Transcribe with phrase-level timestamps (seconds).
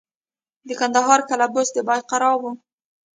[0.67, 2.51] د کندهار قلعه بست د بایقرا وه